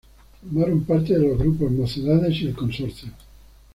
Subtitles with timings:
[0.41, 3.09] Formaron parte de los grupos Mocedades y El Consorcio.